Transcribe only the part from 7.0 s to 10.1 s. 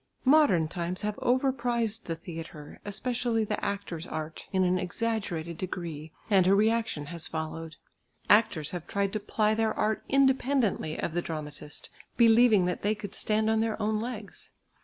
has followed. Actors have tried to ply their art